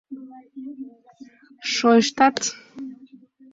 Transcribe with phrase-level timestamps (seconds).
[1.73, 2.37] —Шойыштат!..